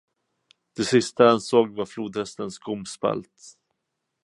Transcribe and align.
Det 0.77 0.85
sista 0.87 1.23
han 1.29 1.41
såg 1.41 1.69
var 1.75 1.85
flodhästens 1.85 2.59
gomspalt. 2.59 3.53